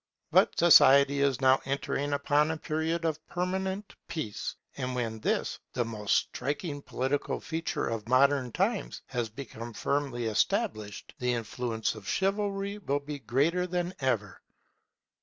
But 0.31 0.57
society 0.57 1.21
is 1.21 1.41
now 1.41 1.61
entering 1.63 2.11
upon 2.13 2.49
a 2.49 2.57
period 2.57 3.05
of 3.05 3.23
permanent 3.27 3.93
peace; 4.07 4.55
and 4.75 4.95
when 4.95 5.19
this, 5.19 5.59
the 5.73 5.85
most 5.85 6.15
striking 6.15 6.81
political 6.81 7.39
feature 7.39 7.85
of 7.87 8.09
modern 8.09 8.51
times, 8.51 9.03
has 9.05 9.29
become 9.29 9.73
firmly 9.73 10.25
established, 10.25 11.13
the 11.19 11.35
influence 11.35 11.93
of 11.93 12.09
Chivalry 12.09 12.79
will 12.79 12.99
be 13.01 13.19
greater 13.19 13.67
than 13.67 13.93
ever. 13.99 14.41